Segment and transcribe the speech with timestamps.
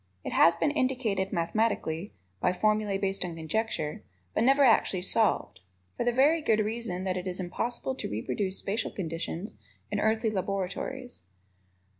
[0.23, 4.01] It has been indicated mathematically (by formulae based on conjecture),
[4.33, 5.59] but never actually solved
[5.95, 9.59] for the very good reason that it is impossible to reproduce spacial conditions
[9.91, 11.21] in earthly laboratories.